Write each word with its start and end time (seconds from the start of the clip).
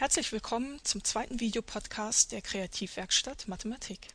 Herzlich 0.00 0.32
willkommen 0.32 0.82
zum 0.82 1.04
zweiten 1.04 1.40
Videopodcast 1.40 2.32
der 2.32 2.40
Kreativwerkstatt 2.40 3.48
Mathematik. 3.48 4.08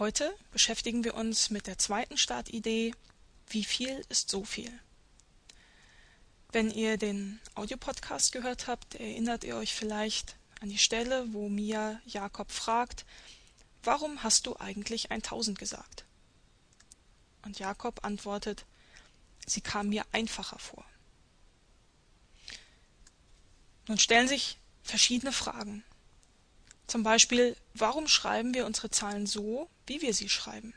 Heute 0.00 0.34
beschäftigen 0.50 1.04
wir 1.04 1.14
uns 1.14 1.50
mit 1.50 1.68
der 1.68 1.78
zweiten 1.78 2.16
Startidee 2.16 2.92
Wie 3.46 3.62
viel 3.62 4.04
ist 4.08 4.30
so 4.30 4.44
viel? 4.44 4.72
Wenn 6.50 6.72
ihr 6.72 6.96
den 6.96 7.38
Audiopodcast 7.54 8.32
gehört 8.32 8.66
habt, 8.66 8.96
erinnert 8.96 9.44
ihr 9.44 9.54
euch 9.54 9.72
vielleicht 9.72 10.34
an 10.60 10.70
die 10.70 10.78
Stelle, 10.78 11.32
wo 11.32 11.48
Mia 11.48 12.00
Jakob 12.04 12.50
fragt, 12.50 13.06
warum 13.84 14.24
hast 14.24 14.48
du 14.48 14.56
eigentlich 14.56 15.12
1000 15.12 15.56
gesagt? 15.56 16.04
Und 17.44 17.60
Jakob 17.60 18.04
antwortet, 18.04 18.66
sie 19.46 19.60
kam 19.60 19.90
mir 19.90 20.04
einfacher 20.10 20.58
vor. 20.58 20.84
Nun 23.86 23.98
stellen 23.98 24.28
sich 24.28 24.58
verschiedene 24.82 25.32
Fragen. 25.32 25.84
Zum 26.86 27.02
Beispiel, 27.02 27.56
warum 27.74 28.08
schreiben 28.08 28.54
wir 28.54 28.64
unsere 28.66 28.90
Zahlen 28.90 29.26
so, 29.26 29.68
wie 29.86 30.02
wir 30.02 30.12
sie 30.14 30.28
schreiben? 30.28 30.74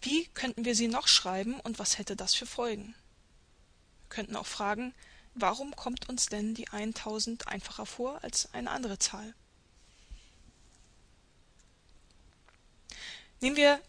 Wie 0.00 0.26
könnten 0.28 0.64
wir 0.64 0.74
sie 0.74 0.88
noch 0.88 1.06
schreiben 1.06 1.60
und 1.60 1.78
was 1.78 1.98
hätte 1.98 2.16
das 2.16 2.34
für 2.34 2.46
Folgen? 2.46 2.94
Wir 4.02 4.08
könnten 4.08 4.36
auch 4.36 4.46
fragen, 4.46 4.94
warum 5.34 5.76
kommt 5.76 6.08
uns 6.08 6.26
denn 6.26 6.54
die 6.54 6.68
1000 6.68 7.48
einfacher 7.48 7.86
vor 7.86 8.22
als 8.22 8.52
eine 8.52 8.70
andere 8.70 8.98
Zahl? 8.98 9.34
Nehmen 13.40 13.56
wir 13.56 13.80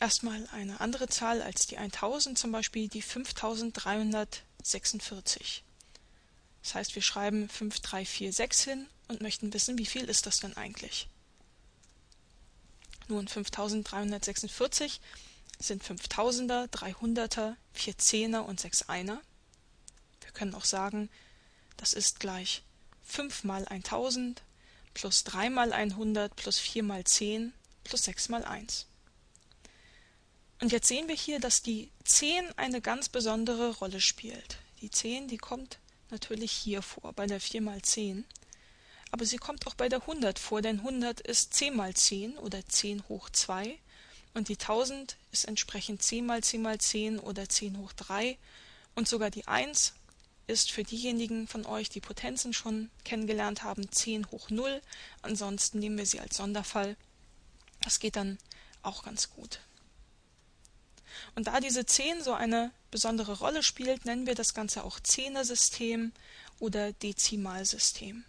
erstmal 0.00 0.48
eine 0.52 0.80
andere 0.80 1.08
Zahl 1.08 1.42
als 1.42 1.66
die 1.66 1.76
1000, 1.78 2.38
zum 2.38 2.52
Beispiel 2.52 2.88
die 2.88 3.02
5346. 3.02 5.64
Das 6.64 6.74
heißt, 6.74 6.94
wir 6.94 7.02
schreiben 7.02 7.48
5346 7.50 8.64
hin 8.64 8.86
und 9.08 9.20
möchten 9.20 9.52
wissen, 9.52 9.76
wie 9.76 9.84
viel 9.84 10.08
ist 10.08 10.24
das 10.24 10.40
denn 10.40 10.56
eigentlich. 10.56 11.08
Nun, 13.06 13.28
5346 13.28 15.00
sind 15.58 15.84
5000er, 15.84 16.68
300er, 16.70 17.54
4 17.74 17.98
Zehner 17.98 18.46
und 18.46 18.60
6 18.60 18.88
Einer. 18.88 19.20
Wir 20.22 20.30
können 20.32 20.54
auch 20.54 20.64
sagen, 20.64 21.10
das 21.76 21.92
ist 21.92 22.18
gleich 22.18 22.62
5 23.04 23.44
mal 23.44 23.68
1000 23.68 24.42
plus 24.94 25.24
3 25.24 25.50
mal 25.50 25.72
100 25.74 26.34
plus 26.34 26.58
4 26.58 26.82
mal 26.82 27.04
10 27.04 27.52
plus 27.84 28.04
6 28.04 28.30
mal 28.30 28.42
1. 28.42 28.86
Und 30.62 30.72
jetzt 30.72 30.88
sehen 30.88 31.08
wir 31.08 31.16
hier, 31.16 31.40
dass 31.40 31.60
die 31.60 31.90
10 32.04 32.56
eine 32.56 32.80
ganz 32.80 33.10
besondere 33.10 33.76
Rolle 33.76 34.00
spielt. 34.00 34.56
Die 34.80 34.90
10, 34.90 35.28
die 35.28 35.36
kommt 35.36 35.78
natürlich 36.14 36.52
hier 36.52 36.80
vor, 36.80 37.12
bei 37.12 37.26
der 37.26 37.40
4 37.40 37.60
mal 37.60 37.82
10. 37.82 38.24
Aber 39.10 39.24
sie 39.24 39.36
kommt 39.36 39.66
auch 39.66 39.74
bei 39.74 39.88
der 39.88 40.02
100 40.02 40.38
vor, 40.38 40.62
denn 40.62 40.78
100 40.78 41.20
ist 41.20 41.54
10 41.54 41.74
mal 41.76 41.92
10 41.92 42.38
oder 42.38 42.64
10 42.66 43.08
hoch 43.08 43.30
2 43.30 43.78
und 44.32 44.48
die 44.48 44.58
1000 44.58 45.16
ist 45.32 45.44
entsprechend 45.46 46.02
10 46.02 46.24
mal 46.24 46.42
10 46.42 46.62
mal 46.62 46.78
10 46.78 47.18
oder 47.18 47.48
10 47.48 47.78
hoch 47.78 47.92
3 47.92 48.38
und 48.94 49.08
sogar 49.08 49.30
die 49.30 49.46
1 49.46 49.94
ist 50.46 50.70
für 50.70 50.84
diejenigen 50.84 51.48
von 51.48 51.66
euch, 51.66 51.88
die 51.88 52.00
Potenzen 52.00 52.52
schon 52.52 52.90
kennengelernt 53.04 53.62
haben, 53.62 53.90
10 53.90 54.30
hoch 54.30 54.50
0. 54.50 54.82
Ansonsten 55.22 55.78
nehmen 55.78 55.98
wir 55.98 56.06
sie 56.06 56.20
als 56.20 56.36
Sonderfall. 56.36 56.96
Das 57.82 57.98
geht 57.98 58.16
dann 58.16 58.38
auch 58.82 59.02
ganz 59.02 59.30
gut. 59.30 59.60
Und 61.34 61.46
da 61.46 61.60
diese 61.60 61.86
10 61.86 62.22
so 62.22 62.34
eine 62.34 62.70
besondere 62.94 63.38
Rolle 63.38 63.64
spielt, 63.64 64.04
nennen 64.04 64.28
wir 64.28 64.36
das 64.36 64.54
Ganze 64.54 64.84
auch 64.84 65.00
Zehnersystem 65.00 66.12
oder 66.60 66.92
Dezimalsystem. 66.92 68.22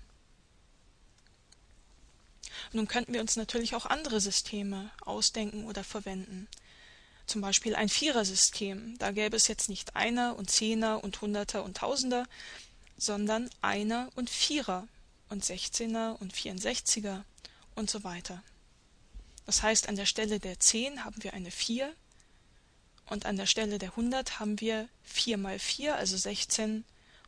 Nun 2.74 2.88
könnten 2.88 3.14
wir 3.14 3.22
uns 3.22 3.36
natürlich 3.36 3.76
auch 3.76 3.86
andere 3.86 4.20
Systeme 4.20 4.90
ausdenken 5.02 5.66
oder 5.66 5.84
verwenden. 5.84 6.48
Zum 7.28 7.42
Beispiel 7.42 7.75
ein 7.75 7.90
Vierersystem. 7.90 8.98
Da 8.98 9.12
gäbe 9.12 9.38
es 9.38 9.48
jetzt 9.48 9.70
nicht 9.70 9.96
Einer 9.96 10.36
und 10.36 10.50
Zehner 10.50 11.04
und 11.04 11.22
Hunderter 11.22 11.64
und 11.64 11.78
Tausender, 11.78 12.25
sondern 12.98 13.52
Einer 13.62 14.09
und 14.16 14.31
Vierer 14.31 14.88
und 15.30 15.46
Sechzehner 15.46 16.18
und 16.20 16.34
Vierundsechziger 16.34 17.24
und 17.75 17.92
so 17.92 18.04
weiter. 18.04 18.42
Das 19.46 19.62
heißt, 19.62 19.90
an 19.90 19.96
der 19.96 20.08
Stelle 20.08 20.40
der 20.40 20.59
10 20.59 21.06
haben 21.06 21.22
wir 21.22 21.36
eine 21.36 21.52
4 21.52 21.94
und 23.06 23.26
an 23.26 23.38
der 23.38 23.46
Stelle 23.46 23.78
der 23.78 23.90
100 23.92 24.40
haben 24.40 24.60
wir 24.60 24.90
4 25.04 25.38
mal 25.38 25.60
4, 25.60 25.96
also 25.96 26.18
16 26.18 26.84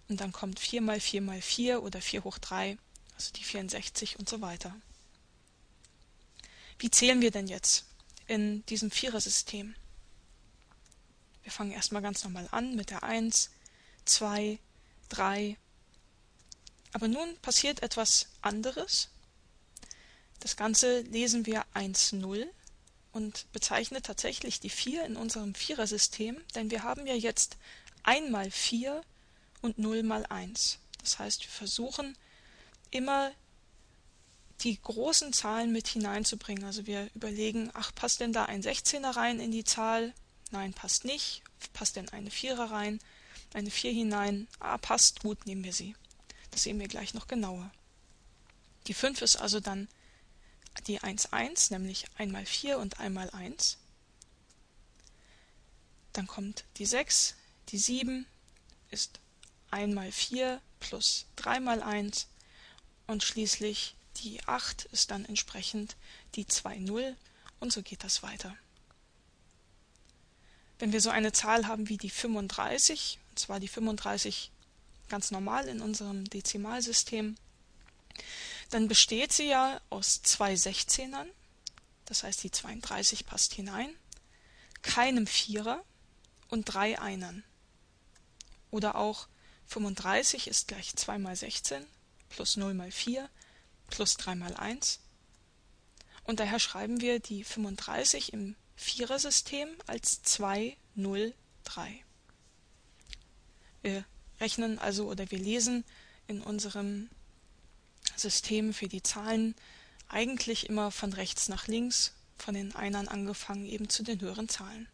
und 0.09 0.21
dann 0.21 0.31
kommt 0.31 0.59
4 0.59 0.81
mal 0.81 0.99
4 0.99 1.21
mal 1.21 1.41
4 1.41 1.83
oder 1.83 2.01
4 2.01 2.23
hoch 2.23 2.37
3, 2.37 2.77
also 3.15 3.31
die 3.33 3.43
64 3.43 4.19
und 4.19 4.27
so 4.27 4.41
weiter. 4.41 4.75
Wie 6.79 6.91
zählen 6.91 7.21
wir 7.21 7.31
denn 7.31 7.47
jetzt 7.47 7.85
in 8.27 8.65
diesem 8.67 8.91
Vierersystem? 8.91 9.75
Wir 11.43 11.51
fangen 11.51 11.71
erstmal 11.71 12.01
ganz 12.01 12.23
normal 12.23 12.47
an 12.51 12.75
mit 12.75 12.89
der 12.89 13.03
1, 13.03 13.49
2, 14.05 14.59
3. 15.09 15.57
Aber 16.93 17.07
nun 17.07 17.37
passiert 17.37 17.81
etwas 17.83 18.27
anderes. 18.41 19.09
Das 20.39 20.55
Ganze 20.55 21.01
lesen 21.01 21.45
wir 21.45 21.65
1, 21.73 22.13
0 22.13 22.51
und 23.17 23.51
bezeichnet 23.51 24.05
tatsächlich 24.05 24.59
die 24.59 24.69
4 24.69 25.03
in 25.05 25.17
unserem 25.17 25.55
Vierersystem, 25.55 26.39
denn 26.53 26.69
wir 26.69 26.83
haben 26.83 27.07
ja 27.07 27.15
jetzt 27.15 27.57
1 28.03 28.29
mal 28.29 28.51
4 28.51 29.01
und 29.61 29.79
0 29.79 30.03
mal 30.03 30.23
1. 30.27 30.77
Das 31.01 31.17
heißt, 31.17 31.41
wir 31.41 31.49
versuchen 31.49 32.15
immer 32.91 33.31
die 34.61 34.79
großen 34.79 35.33
Zahlen 35.33 35.71
mit 35.71 35.87
hineinzubringen. 35.87 36.63
Also 36.63 36.85
wir 36.85 37.09
überlegen, 37.15 37.71
ach, 37.73 37.93
passt 37.95 38.19
denn 38.19 38.33
da 38.33 38.45
ein 38.45 38.61
16er 38.61 39.15
rein 39.15 39.39
in 39.39 39.51
die 39.51 39.63
Zahl? 39.63 40.13
Nein, 40.51 40.73
passt 40.73 41.03
nicht. 41.03 41.41
Passt 41.73 41.95
denn 41.95 42.09
eine 42.09 42.29
4er 42.29 42.69
rein? 42.69 42.99
Eine 43.55 43.71
4 43.71 43.91
hinein? 43.93 44.47
Ah, 44.59 44.77
passt, 44.77 45.21
gut, 45.21 45.47
nehmen 45.47 45.63
wir 45.63 45.73
sie. 45.73 45.95
Das 46.51 46.63
sehen 46.63 46.79
wir 46.79 46.87
gleich 46.87 47.15
noch 47.15 47.27
genauer. 47.27 47.71
Die 48.85 48.93
5 48.93 49.23
ist 49.23 49.37
also 49.37 49.59
dann 49.59 49.87
die 50.81 51.01
1, 51.01 51.33
1, 51.33 51.71
nämlich 51.71 52.05
1 52.17 52.31
mal 52.31 52.45
4 52.45 52.77
und 52.79 52.99
1 52.99 53.13
mal 53.13 53.29
1. 53.31 53.77
Dann 56.13 56.27
kommt 56.27 56.65
die 56.77 56.85
6, 56.85 57.35
die 57.69 57.77
7 57.77 58.25
ist 58.89 59.19
1 59.71 59.93
mal 59.93 60.11
4 60.11 60.61
plus 60.79 61.25
3 61.35 61.59
mal 61.59 61.81
1 61.81 62.27
und 63.07 63.23
schließlich 63.23 63.95
die 64.17 64.43
8 64.45 64.85
ist 64.85 65.11
dann 65.11 65.25
entsprechend 65.25 65.95
die 66.35 66.47
2, 66.47 66.79
0 66.79 67.15
und 67.59 67.71
so 67.71 67.81
geht 67.81 68.03
das 68.03 68.23
weiter. 68.23 68.55
Wenn 70.79 70.91
wir 70.91 71.01
so 71.01 71.09
eine 71.09 71.31
Zahl 71.31 71.67
haben 71.67 71.89
wie 71.89 71.97
die 71.97 72.09
35, 72.09 73.19
und 73.29 73.39
zwar 73.39 73.59
die 73.59 73.67
35 73.67 74.51
ganz 75.09 75.31
normal 75.31 75.67
in 75.67 75.81
unserem 75.81 76.25
Dezimalsystem, 76.25 77.35
dann 78.69 78.87
besteht 78.87 79.31
sie 79.31 79.47
ja 79.47 79.79
aus 79.89 80.21
zwei 80.21 80.55
Sechzehnern, 80.55 81.29
das 82.05 82.23
heißt 82.23 82.43
die 82.43 82.51
32 82.51 83.25
passt 83.25 83.53
hinein, 83.53 83.95
keinem 84.81 85.27
Vierer 85.27 85.83
und 86.49 86.65
drei 86.65 86.99
Einern. 86.99 87.43
Oder 88.71 88.95
auch 88.95 89.27
35 89.67 90.47
ist 90.47 90.67
gleich 90.67 90.95
2 90.95 91.17
mal 91.17 91.35
16 91.35 91.85
plus 92.29 92.57
0 92.57 92.73
mal 92.73 92.91
4 92.91 93.29
plus 93.89 94.17
3 94.17 94.35
mal 94.35 94.55
1. 94.55 94.99
Und 96.23 96.39
daher 96.39 96.59
schreiben 96.59 97.01
wir 97.01 97.19
die 97.19 97.43
35 97.43 98.33
im 98.33 98.55
Vierersystem 98.75 99.69
als 99.87 100.21
2, 100.23 100.75
0, 100.95 101.33
3. 101.63 102.03
Wir 103.81 104.05
rechnen 104.39 104.77
also 104.79 105.07
oder 105.07 105.29
wir 105.31 105.39
lesen 105.39 105.85
in 106.27 106.41
unserem 106.41 107.09
System 108.19 108.73
für 108.73 108.87
die 108.87 109.03
Zahlen 109.03 109.55
eigentlich 110.09 110.69
immer 110.69 110.91
von 110.91 111.13
rechts 111.13 111.49
nach 111.49 111.67
links, 111.67 112.13
von 112.37 112.53
den 112.53 112.75
Einern 112.75 113.07
angefangen 113.07 113.65
eben 113.65 113.89
zu 113.89 114.03
den 114.03 114.21
höheren 114.21 114.49
Zahlen. 114.49 114.87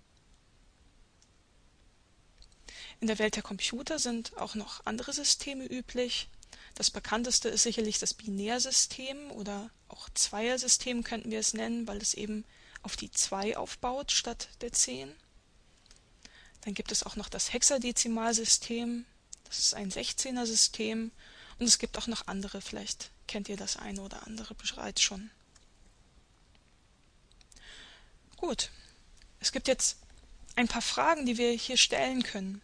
In 2.99 3.07
der 3.07 3.19
Welt 3.19 3.35
der 3.35 3.43
Computer 3.43 3.99
sind 3.99 4.37
auch 4.37 4.55
noch 4.55 4.85
andere 4.85 5.13
Systeme 5.13 5.65
üblich. 5.65 6.29
Das 6.75 6.89
bekannteste 6.89 7.49
ist 7.49 7.63
sicherlich 7.63 7.99
das 7.99 8.13
Binärsystem 8.13 9.29
oder 9.31 9.69
auch 9.89 10.09
Zweiersystem 10.13 11.03
könnten 11.03 11.29
wir 11.29 11.39
es 11.39 11.53
nennen, 11.53 11.87
weil 11.87 11.97
es 11.97 12.13
eben 12.13 12.45
auf 12.81 12.95
die 12.95 13.11
2 13.11 13.57
aufbaut 13.57 14.11
statt 14.11 14.49
der 14.61 14.71
10. 14.71 15.13
Dann 16.61 16.73
gibt 16.73 16.91
es 16.91 17.03
auch 17.03 17.15
noch 17.15 17.29
das 17.29 17.51
Hexadezimalsystem, 17.51 19.05
das 19.43 19.59
ist 19.59 19.73
ein 19.73 19.91
16er 19.91 20.45
System 20.45 21.11
und 21.59 21.65
es 21.65 21.77
gibt 21.77 21.97
auch 21.97 22.07
noch 22.07 22.27
andere, 22.27 22.61
vielleicht 22.61 23.11
kennt 23.27 23.49
ihr 23.49 23.57
das 23.57 23.77
eine 23.77 24.01
oder 24.01 24.25
andere 24.27 24.55
bereits 24.55 25.01
schon. 25.01 25.31
Gut, 28.37 28.71
es 29.39 29.51
gibt 29.51 29.67
jetzt 29.67 29.97
ein 30.55 30.67
paar 30.67 30.81
Fragen, 30.81 31.25
die 31.25 31.37
wir 31.37 31.51
hier 31.51 31.77
stellen 31.77 32.23
können. 32.23 32.61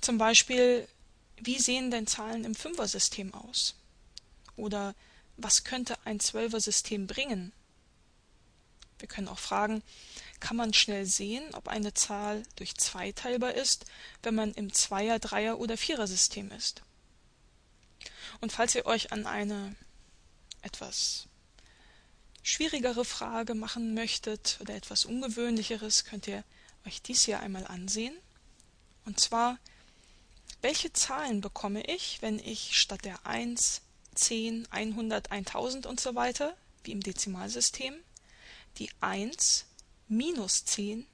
Zum 0.00 0.18
Beispiel, 0.18 0.88
wie 1.36 1.58
sehen 1.58 1.90
denn 1.90 2.06
Zahlen 2.06 2.44
im 2.44 2.54
Fünfer-System 2.54 3.34
aus? 3.34 3.74
Oder 4.56 4.94
was 5.36 5.64
könnte 5.64 5.96
ein 6.04 6.20
Zwölfer-System 6.20 7.06
bringen? 7.06 7.52
Wir 8.98 9.08
können 9.08 9.28
auch 9.28 9.38
fragen, 9.38 9.82
kann 10.40 10.56
man 10.56 10.74
schnell 10.74 11.06
sehen, 11.06 11.54
ob 11.54 11.68
eine 11.68 11.94
Zahl 11.94 12.42
durch 12.56 12.74
2 12.74 13.12
teilbar 13.12 13.54
ist, 13.54 13.84
wenn 14.22 14.34
man 14.34 14.52
im 14.54 14.72
Zweier-, 14.72 15.20
Dreier- 15.20 15.58
oder 15.58 15.76
Vierer-System 15.76 16.50
ist? 16.50 16.82
Und 18.40 18.52
falls 18.52 18.74
ihr 18.74 18.86
euch 18.86 19.12
an 19.12 19.26
eine 19.26 19.74
etwas 20.62 21.26
schwierigere 22.42 23.04
Frage 23.04 23.54
machen 23.54 23.94
möchtet 23.94 24.58
oder 24.60 24.74
etwas 24.74 25.04
ungewöhnlicheres, 25.04 26.04
könnt 26.04 26.26
ihr 26.26 26.44
euch 26.86 27.02
dies 27.02 27.24
hier 27.24 27.40
einmal 27.40 27.66
ansehen. 27.66 28.16
Und 29.04 29.20
zwar, 29.20 29.58
welche 30.62 30.92
Zahlen 30.92 31.40
bekomme 31.40 31.82
ich, 31.84 32.22
wenn 32.22 32.38
ich 32.38 32.78
statt 32.78 33.04
der 33.04 33.26
1, 33.26 33.82
10, 34.14 34.66
100, 34.70 35.30
1000 35.30 35.86
und 35.86 36.00
so 36.00 36.14
weiter, 36.14 36.56
wie 36.84 36.92
im 36.92 37.00
Dezimalsystem, 37.00 37.94
die 38.78 38.90
1 39.00 39.66
minus 40.08 40.64
10, 40.64 41.06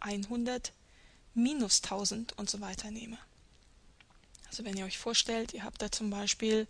100, 0.00 0.72
minus 1.34 1.82
1000 1.82 2.38
und 2.38 2.48
so 2.48 2.60
weiter 2.60 2.90
nehme. 2.90 3.18
Also 4.48 4.64
wenn 4.64 4.76
ihr 4.76 4.84
euch 4.84 4.98
vorstellt, 4.98 5.52
ihr 5.54 5.64
habt 5.64 5.80
da 5.82 5.90
zum 5.90 6.10
Beispiel 6.10 6.66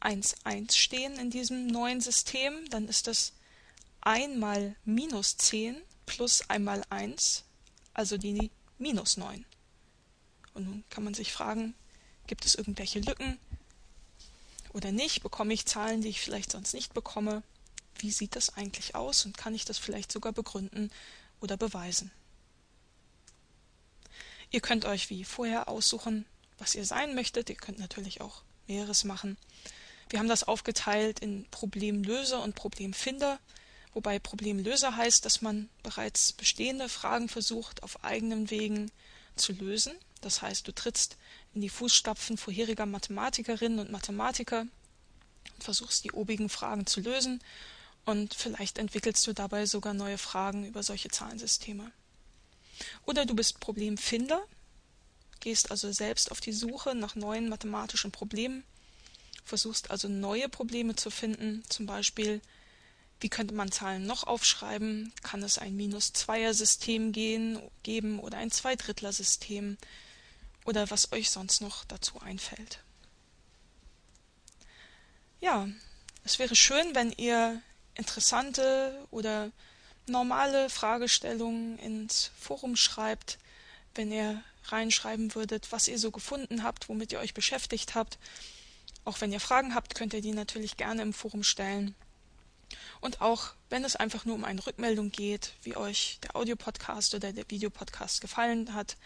1, 0.00 0.36
1 0.44 0.76
stehen 0.76 1.16
in 1.18 1.30
diesem 1.30 1.66
neuen 1.66 2.00
System, 2.00 2.68
dann 2.70 2.88
ist 2.88 3.06
das 3.06 3.32
1 4.02 4.38
mal 4.38 4.74
minus 4.84 5.36
10 5.36 5.76
plus 6.06 6.48
1 6.48 6.64
mal 6.64 6.82
1, 6.90 7.44
also 7.94 8.16
die 8.16 8.50
minus 8.78 9.16
9. 9.16 9.44
Und 10.54 10.64
nun 10.64 10.84
kann 10.90 11.04
man 11.04 11.14
sich 11.14 11.32
fragen, 11.32 11.74
gibt 12.26 12.44
es 12.44 12.54
irgendwelche 12.54 13.00
Lücken 13.00 13.38
oder 14.72 14.92
nicht? 14.92 15.22
Bekomme 15.22 15.54
ich 15.54 15.66
Zahlen, 15.66 16.00
die 16.00 16.08
ich 16.08 16.20
vielleicht 16.20 16.52
sonst 16.52 16.74
nicht 16.74 16.94
bekomme? 16.94 17.42
Wie 17.98 18.10
sieht 18.10 18.36
das 18.36 18.56
eigentlich 18.56 18.94
aus 18.94 19.26
und 19.26 19.36
kann 19.36 19.54
ich 19.54 19.64
das 19.64 19.78
vielleicht 19.78 20.10
sogar 20.10 20.32
begründen 20.32 20.90
oder 21.40 21.56
beweisen? 21.56 22.10
Ihr 24.50 24.60
könnt 24.60 24.84
euch 24.84 25.10
wie 25.10 25.24
vorher 25.24 25.68
aussuchen, 25.68 26.24
was 26.60 26.74
ihr 26.74 26.84
sein 26.84 27.14
möchtet. 27.14 27.50
Ihr 27.50 27.56
könnt 27.56 27.78
natürlich 27.78 28.20
auch 28.20 28.42
mehreres 28.68 29.04
machen. 29.04 29.36
Wir 30.08 30.18
haben 30.18 30.28
das 30.28 30.44
aufgeteilt 30.44 31.20
in 31.20 31.46
Problemlöser 31.50 32.42
und 32.42 32.54
Problemfinder, 32.54 33.38
wobei 33.94 34.18
Problemlöser 34.18 34.96
heißt, 34.96 35.24
dass 35.24 35.42
man 35.42 35.68
bereits 35.82 36.32
bestehende 36.32 36.88
Fragen 36.88 37.28
versucht, 37.28 37.82
auf 37.82 38.04
eigenen 38.04 38.50
Wegen 38.50 38.90
zu 39.36 39.52
lösen. 39.52 39.92
Das 40.20 40.42
heißt, 40.42 40.66
du 40.68 40.72
trittst 40.72 41.16
in 41.54 41.60
die 41.60 41.68
Fußstapfen 41.68 42.36
vorheriger 42.36 42.86
Mathematikerinnen 42.86 43.78
und 43.78 43.90
Mathematiker 43.90 44.62
und 45.54 45.64
versuchst 45.64 46.04
die 46.04 46.12
obigen 46.12 46.48
Fragen 46.48 46.86
zu 46.86 47.00
lösen 47.00 47.40
und 48.04 48.34
vielleicht 48.34 48.78
entwickelst 48.78 49.26
du 49.26 49.32
dabei 49.32 49.66
sogar 49.66 49.94
neue 49.94 50.18
Fragen 50.18 50.66
über 50.66 50.82
solche 50.82 51.08
Zahlensysteme. 51.08 51.92
Oder 53.06 53.26
du 53.26 53.34
bist 53.34 53.60
Problemfinder, 53.60 54.42
gehst 55.40 55.70
also 55.70 55.90
selbst 55.92 56.30
auf 56.30 56.40
die 56.40 56.52
Suche 56.52 56.94
nach 56.94 57.14
neuen 57.14 57.48
mathematischen 57.48 58.12
Problemen, 58.12 58.64
versuchst 59.44 59.90
also 59.90 60.08
neue 60.08 60.48
Probleme 60.48 60.94
zu 60.94 61.10
finden, 61.10 61.64
zum 61.68 61.86
Beispiel 61.86 62.40
wie 63.20 63.28
könnte 63.28 63.54
man 63.54 63.70
Zahlen 63.70 64.06
noch 64.06 64.24
aufschreiben? 64.24 65.12
Kann 65.22 65.42
es 65.42 65.58
ein 65.58 65.76
Minus-Zweier-System 65.76 67.12
geben 67.12 68.18
oder 68.18 68.38
ein 68.38 68.50
Zweidrittler-System? 68.50 69.76
Oder 70.64 70.90
was 70.90 71.12
euch 71.12 71.30
sonst 71.30 71.60
noch 71.60 71.84
dazu 71.84 72.20
einfällt. 72.20 72.80
Ja, 75.40 75.68
es 76.24 76.38
wäre 76.38 76.56
schön, 76.56 76.94
wenn 76.94 77.12
ihr 77.12 77.60
interessante 77.94 79.06
oder 79.10 79.50
normale 80.06 80.70
Fragestellungen 80.70 81.78
ins 81.78 82.30
Forum 82.38 82.76
schreibt, 82.76 83.38
wenn 83.94 84.12
ihr 84.12 84.42
reinschreiben 84.72 85.34
würdet, 85.34 85.72
was 85.72 85.88
ihr 85.88 85.98
so 85.98 86.10
gefunden 86.10 86.62
habt, 86.62 86.88
womit 86.88 87.12
ihr 87.12 87.20
euch 87.20 87.34
beschäftigt 87.34 87.94
habt. 87.94 88.18
Auch 89.04 89.20
wenn 89.20 89.32
ihr 89.32 89.40
Fragen 89.40 89.74
habt, 89.74 89.94
könnt 89.94 90.14
ihr 90.14 90.20
die 90.20 90.32
natürlich 90.32 90.76
gerne 90.76 91.02
im 91.02 91.12
Forum 91.12 91.42
stellen. 91.42 91.94
Und 93.00 93.20
auch 93.20 93.54
wenn 93.68 93.84
es 93.84 93.96
einfach 93.96 94.24
nur 94.24 94.34
um 94.34 94.44
eine 94.44 94.64
Rückmeldung 94.64 95.10
geht, 95.10 95.54
wie 95.62 95.76
euch 95.76 96.18
der 96.22 96.36
Audiopodcast 96.36 97.14
oder 97.14 97.32
der 97.32 97.50
Videopodcast 97.50 98.20
gefallen 98.20 98.74
hat, 98.74 98.96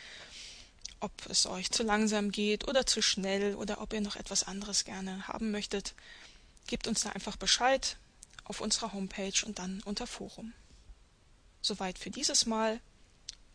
ob 1.00 1.12
es 1.28 1.46
euch 1.46 1.70
zu 1.70 1.82
langsam 1.82 2.30
geht 2.30 2.66
oder 2.66 2.86
zu 2.86 3.02
schnell 3.02 3.54
oder 3.54 3.80
ob 3.80 3.92
ihr 3.92 4.00
noch 4.00 4.16
etwas 4.16 4.44
anderes 4.44 4.84
gerne 4.84 5.28
haben 5.28 5.50
möchtet, 5.50 5.94
gebt 6.66 6.86
uns 6.86 7.02
da 7.02 7.10
einfach 7.10 7.36
Bescheid 7.36 7.98
auf 8.44 8.60
unserer 8.60 8.92
Homepage 8.92 9.44
und 9.44 9.58
dann 9.58 9.82
unter 9.84 10.06
Forum. 10.06 10.52
Soweit 11.62 11.98
für 11.98 12.10
dieses 12.10 12.46
Mal. 12.46 12.80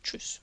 Tschüss. 0.03 0.41